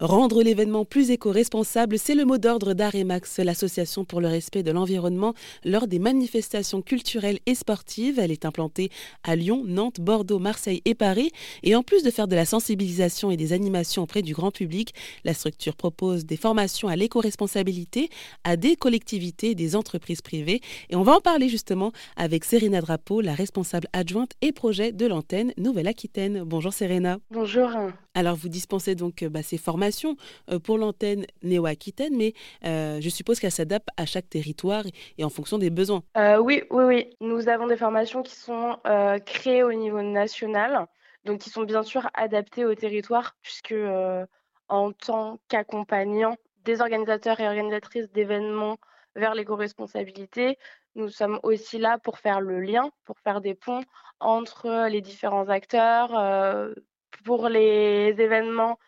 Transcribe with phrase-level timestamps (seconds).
[0.00, 5.32] Rendre l'événement plus éco-responsable, c'est le mot d'ordre d'Aremax, l'association pour le respect de l'environnement,
[5.64, 8.18] lors des manifestations culturelles et sportives.
[8.18, 8.90] Elle est implantée
[9.22, 11.30] à Lyon, Nantes, Bordeaux, Marseille et Paris.
[11.62, 14.92] Et en plus de faire de la sensibilisation et des animations auprès du grand public,
[15.24, 18.10] la structure propose des formations à l'éco-responsabilité
[18.44, 20.60] à des collectivités et des entreprises privées.
[20.90, 25.06] Et on va en parler justement avec Serena Drapeau, la responsable adjointe et projet de
[25.06, 26.42] l'antenne Nouvelle-Aquitaine.
[26.44, 27.16] Bonjour Serena.
[27.30, 27.70] Bonjour.
[28.12, 29.85] Alors vous dispensez donc bah, ces formations
[30.50, 34.84] euh, pour l'antenne néo-aquitaine, mais euh, je suppose qu'elle s'adapte à chaque territoire
[35.18, 36.02] et en fonction des besoins.
[36.16, 37.10] Euh, oui, oui, oui.
[37.20, 38.78] Nous avons des formations qui sont
[39.24, 40.86] créées au niveau national,
[41.24, 43.74] donc qui sont bien sûr adaptées au territoire, puisque
[44.68, 48.76] en tant qu'accompagnant des organisateurs et organisatrices d'événements
[49.14, 50.58] vers l'éco-responsabilité,
[50.94, 53.82] nous sommes aussi là pour faire le lien, pour faire des ponts
[54.20, 56.10] entre les différents acteurs,
[57.24, 58.78] pour les événements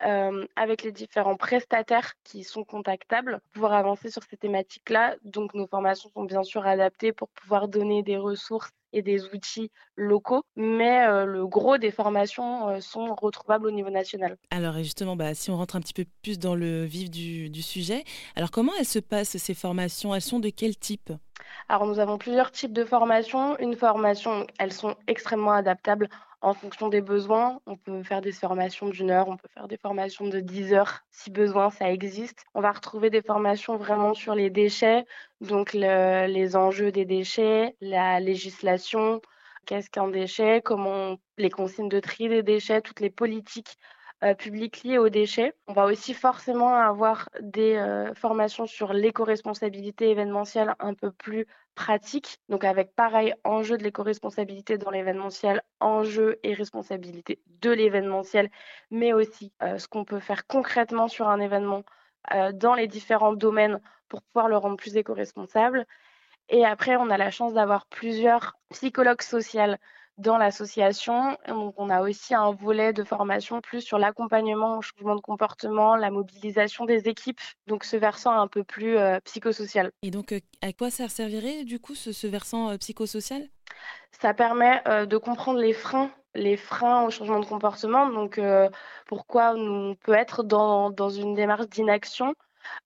[0.00, 5.16] avec les différents prestataires qui sont contactables pour pouvoir avancer sur ces thématiques-là.
[5.24, 9.70] Donc nos formations sont bien sûr adaptées pour pouvoir donner des ressources et des outils
[9.96, 14.38] locaux, mais le gros des formations sont retrouvables au niveau national.
[14.50, 17.60] Alors justement, bah, si on rentre un petit peu plus dans le vif du, du
[17.60, 20.14] sujet, alors comment elles se passent ces formations?
[20.14, 21.12] Elles sont de quel type?
[21.68, 23.58] Alors nous avons plusieurs types de formations.
[23.58, 26.08] Une formation, elles sont extrêmement adaptables
[26.40, 27.60] en fonction des besoins.
[27.66, 31.00] On peut faire des formations d'une heure, on peut faire des formations de 10 heures
[31.10, 32.44] si besoin, ça existe.
[32.54, 35.04] On va retrouver des formations vraiment sur les déchets,
[35.40, 39.20] donc les enjeux des déchets, la législation,
[39.66, 43.78] qu'est-ce qu'un déchet, comment les consignes de tri des déchets, toutes les politiques
[44.34, 45.54] publiques liées aux déchets.
[45.66, 52.40] On va aussi forcément avoir des euh, formations sur l'éco-responsabilité événementielle un peu plus pratiques,
[52.48, 58.50] donc avec pareil enjeu de l'éco-responsabilité dans l'événementiel, enjeu et responsabilité de l'événementiel,
[58.90, 61.84] mais aussi euh, ce qu'on peut faire concrètement sur un événement
[62.52, 65.86] dans les différents domaines pour pouvoir le rendre plus éco-responsable.
[66.50, 69.76] Et après, on a la chance d'avoir plusieurs psychologues sociaux
[70.18, 71.36] dans l'association.
[71.46, 75.96] Donc, on a aussi un volet de formation plus sur l'accompagnement au changement de comportement,
[75.96, 79.92] la mobilisation des équipes, donc ce versant un peu plus euh, psychosocial.
[80.02, 83.48] Et donc, euh, à quoi ça servirait du coup ce, versant euh, psychosocial?
[84.20, 88.40] Ça permet de comprendre les freins les freins au changement de comportement, donc
[89.06, 92.34] pourquoi on peut être dans, dans une démarche d'inaction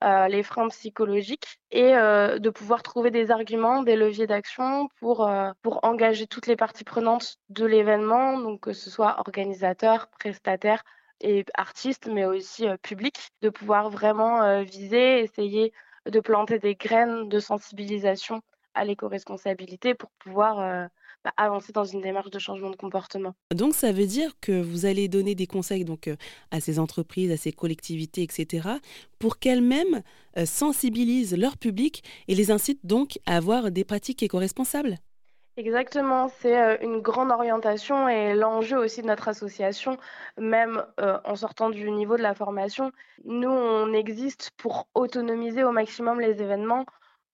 [0.03, 5.53] les freins psychologiques et euh, de pouvoir trouver des arguments, des leviers d'action pour, euh,
[5.62, 10.82] pour engager toutes les parties prenantes de l'événement, donc que ce soit organisateurs, prestataires
[11.21, 15.72] et artistes, mais aussi public, de pouvoir vraiment viser, essayer
[16.06, 18.42] de planter des graines de sensibilisation
[18.75, 20.88] à l'éco-responsabilité pour pouvoir
[21.25, 23.34] bah, avancer dans une démarche de changement de comportement.
[23.55, 26.16] Donc ça veut dire que vous allez donner des conseils donc euh,
[26.50, 28.69] à ces entreprises, à ces collectivités, etc.,
[29.21, 30.03] pour qu'elles-mêmes
[30.37, 34.97] euh, sensibilisent leur public et les incitent donc à avoir des pratiques éco-responsables.
[35.56, 39.99] Exactement, c'est euh, une grande orientation et l'enjeu aussi de notre association,
[40.39, 42.91] même en sortant du niveau de la formation,
[43.25, 46.84] nous, on existe pour autonomiser au maximum les événements,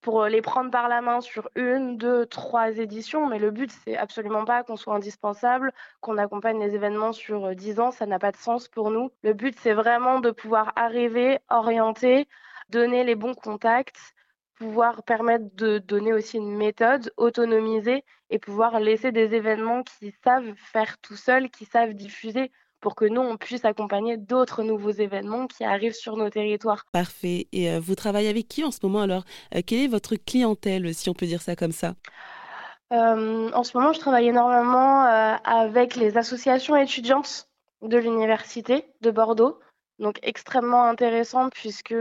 [0.01, 3.27] pour les prendre par la main sur une, deux, trois éditions.
[3.27, 7.79] Mais le but, c'est absolument pas qu'on soit indispensable, qu'on accompagne les événements sur dix
[7.79, 7.91] ans.
[7.91, 9.11] Ça n'a pas de sens pour nous.
[9.23, 12.27] Le but, c'est vraiment de pouvoir arriver, orienter,
[12.69, 14.13] donner les bons contacts,
[14.55, 20.53] pouvoir permettre de donner aussi une méthode, autonomiser et pouvoir laisser des événements qui savent
[20.55, 25.47] faire tout seuls, qui savent diffuser pour que nous, on puisse accompagner d'autres nouveaux événements
[25.47, 26.85] qui arrivent sur nos territoires.
[26.91, 27.47] Parfait.
[27.51, 29.23] Et euh, vous travaillez avec qui en ce moment alors?
[29.55, 31.95] Euh, Quelle est votre clientèle, si on peut dire ça comme ça?
[32.91, 37.47] Euh, En ce moment, je travaille énormément avec les associations étudiantes
[37.81, 39.59] de l'Université de Bordeaux.
[39.99, 41.93] Donc extrêmement intéressant puisque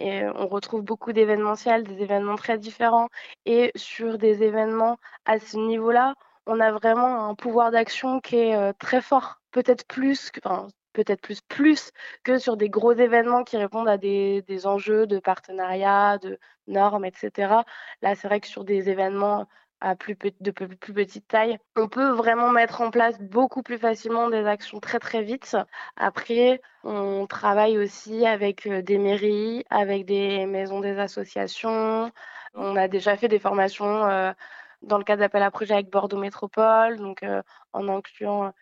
[0.00, 3.08] et on retrouve beaucoup d'événementiels, des événements très différents.
[3.46, 6.14] Et sur des événements à ce niveau-là,
[6.46, 10.40] on a vraiment un pouvoir d'action qui est très fort peut-être plus que,
[10.92, 11.90] peut-être plus plus
[12.24, 17.04] que sur des gros événements qui répondent à des, des enjeux de partenariat, de normes,
[17.04, 17.64] etc.
[18.02, 19.46] Là, c'est vrai que sur des événements
[19.80, 24.30] à plus, de plus, petite taille, on peut vraiment mettre en place beaucoup plus facilement
[24.30, 25.56] des actions très très vite.
[25.96, 32.10] Après, on travaille aussi avec euh, des mairies, avec des maisons des associations.
[32.54, 34.32] On a déjà fait des formations euh,
[34.86, 37.42] dans le cadre d'appel à projet avec Bordeaux Métropole, donc euh,
[37.72, 38.52] en incluant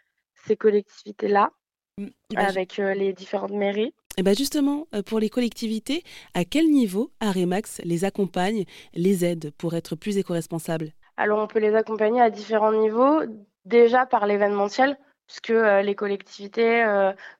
[0.46, 1.50] ces collectivités-là,
[1.98, 3.94] mmh, avec euh, les différentes mairies.
[4.18, 6.04] Et ben justement, euh, pour les collectivités,
[6.34, 8.64] à quel niveau Aremax les accompagne,
[8.94, 10.92] les aide pour être plus éco-responsables?
[11.16, 13.20] Alors, on peut les accompagner à différents niveaux.
[13.64, 14.98] Déjà par l'événementiel,
[15.28, 16.84] puisque les collectivités,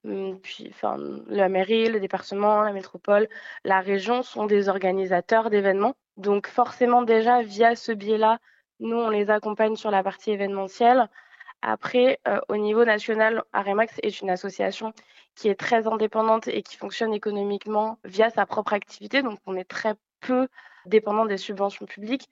[0.05, 0.97] mmh, puis, enfin,
[1.27, 3.29] la mairie, le département, la métropole,
[3.65, 5.95] la région sont des organisateurs d'événements.
[6.17, 8.39] Donc forcément déjà via ce biais-là,
[8.83, 11.09] nous on les accompagne sur la partie événementielle.
[11.63, 12.19] Après,
[12.49, 14.93] au niveau national, Aremax est une association
[15.37, 19.23] qui est très indépendante et qui fonctionne économiquement via sa propre activité.
[19.23, 20.49] Donc on est très peu
[20.87, 22.29] dépendant des subventions publiques.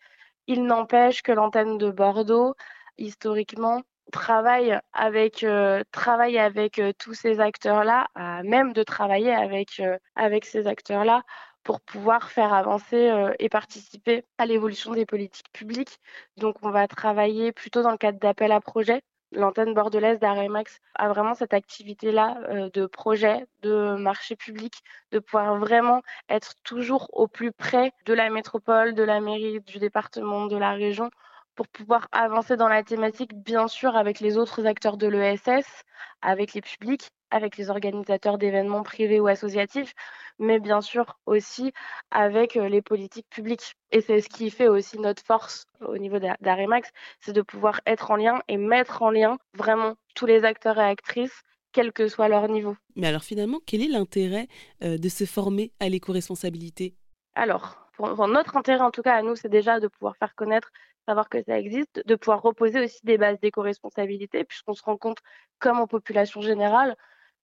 [0.46, 2.54] Il n'empêche que l'antenne de Bordeaux,
[2.98, 8.08] historiquement, travaille avec, euh, euh, tous ces acteurs-là,
[8.44, 9.34] même de travailler
[9.80, 11.22] euh, avec ces acteurs-là
[11.62, 15.98] pour pouvoir faire avancer et participer à l'évolution des politiques publiques.
[16.36, 19.02] Donc, on va travailler plutôt dans le cadre d'appels à projets.
[19.32, 26.02] L'antenne bordelaise d'Aremax a vraiment cette activité-là de projet, de marché public, de pouvoir vraiment
[26.28, 30.72] être toujours au plus près de la métropole, de la mairie, du département, de la
[30.72, 31.10] région
[31.54, 35.84] pour pouvoir avancer dans la thématique, bien sûr, avec les autres acteurs de l'ESS,
[36.22, 39.94] avec les publics, avec les organisateurs d'événements privés ou associatifs,
[40.38, 41.72] mais bien sûr aussi
[42.10, 43.76] avec euh, les politiques publiques.
[43.92, 46.90] Et c'est ce qui fait aussi notre force au niveau d'Aremax,
[47.20, 50.84] c'est de pouvoir être en lien et mettre en lien vraiment tous les acteurs et
[50.84, 51.42] actrices
[51.72, 52.76] quel que soit leur niveau.
[52.96, 54.48] Mais alors finalement, quel est l'intérêt
[54.82, 56.94] euh, de se former à l'éco-responsabilité?
[57.34, 60.72] Alors, pour, notre intérêt en tout cas à nous, c'est déjà de pouvoir faire connaître
[61.06, 65.18] savoir que ça existe, de pouvoir reposer aussi des bases d'éco-responsabilité, puisqu'on se rend compte,
[65.58, 66.96] comme en population générale,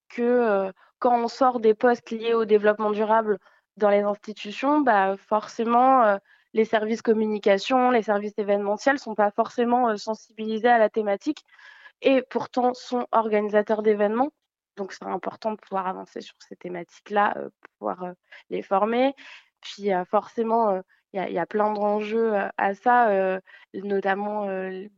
[0.09, 3.37] que quand on sort des postes liés au développement durable
[3.77, 6.17] dans les institutions, bah, forcément,
[6.53, 11.43] les services communication, les services événementiels ne sont pas forcément sensibilisés à la thématique
[12.01, 14.31] et pourtant sont organisateurs d'événements.
[14.75, 17.35] Donc, c'est important de pouvoir avancer sur ces thématiques-là,
[17.77, 18.13] pouvoir
[18.49, 19.13] les former.
[19.61, 20.81] Puis, forcément,
[21.13, 23.39] il y, a plein d'enjeux à ça,
[23.73, 24.47] notamment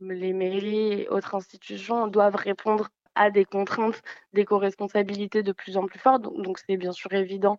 [0.00, 2.88] les mairies et autres institutions doivent répondre
[3.20, 4.00] à des contraintes
[4.32, 6.22] d'éco-responsabilité de plus en plus fortes.
[6.22, 7.58] Donc, c'est bien sûr évident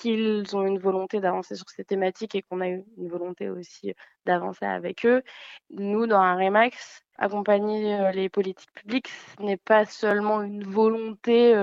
[0.00, 3.92] qu'ils ont une volonté d'avancer sur ces thématiques et qu'on a une volonté aussi
[4.24, 5.22] d'avancer avec eux.
[5.70, 11.54] Nous, dans un Remax, accompagner les politiques publiques, ce n'est pas seulement une volonté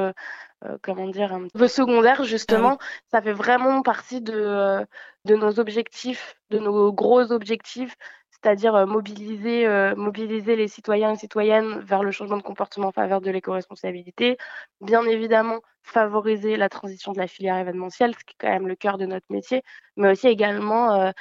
[0.65, 2.77] euh, comment dire, un peu secondaire, justement.
[2.79, 4.85] Ah ça fait vraiment partie de, euh,
[5.25, 7.95] de nos objectifs, de nos gros objectifs,
[8.41, 13.21] c'est-à-dire euh, mobiliser, mobiliser les citoyens et citoyennes vers le changement de comportement en faveur
[13.21, 14.37] de l'éco-responsabilité.
[14.81, 18.75] Bien évidemment, favoriser la transition de la filière événementielle, ce qui est quand même le
[18.75, 19.63] cœur de notre métier,
[19.95, 21.11] mais aussi également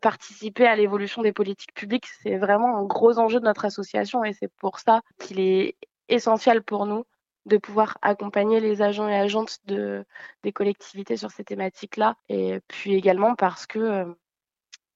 [0.00, 2.06] participer à l'évolution des politiques publiques.
[2.22, 5.76] C'est vraiment un gros enjeu de notre association et c'est pour ça qu'il est
[6.08, 7.04] essentiel pour nous
[7.46, 10.04] de pouvoir accompagner les agents et agentes de,
[10.42, 12.16] des collectivités sur ces thématiques-là.
[12.28, 14.04] Et puis également parce que euh,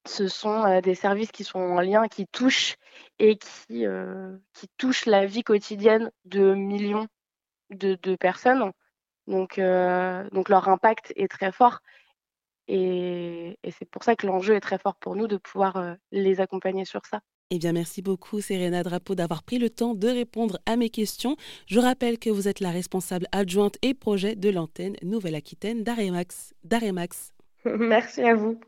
[0.06, 2.76] ce sont euh, des services qui sont en lien, qui touchent
[3.18, 7.06] et qui, euh, qui touchent la vie quotidienne de millions
[7.70, 8.72] de, de personnes.
[9.26, 11.78] Donc, donc leur impact est très fort.
[12.66, 16.40] Et, et c'est pour ça que l'enjeu est très fort pour nous de pouvoir les
[16.40, 17.20] accompagner sur ça.
[17.52, 21.36] Eh bien, merci beaucoup, Serena Drapeau, d'avoir pris le temps de répondre à mes questions.
[21.66, 26.54] Je rappelle que vous êtes la responsable adjointe et projet de l'antenne Nouvelle-Aquitaine d'Aremax.
[27.64, 28.60] Merci à vous.